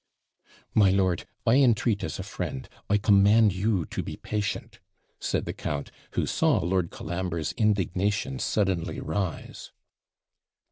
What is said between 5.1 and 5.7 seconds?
said the